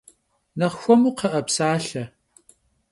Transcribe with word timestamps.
Nexh 0.59 0.77
xuemu, 0.81 1.11
kxhı'e, 1.17 1.41
psalhe! 1.47 2.03